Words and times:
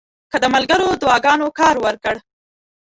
که 0.31 0.37
د 0.43 0.45
ملګرو 0.55 0.87
دعاګانو 1.01 1.47
کار 1.59 1.75
ورکړ. 1.85 2.15